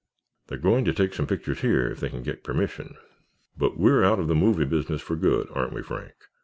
[0.47, 2.97] They're going to take some pictures here if they can get permission.
[3.55, 6.15] But we're out of the movie business for good—aren't we, Frank?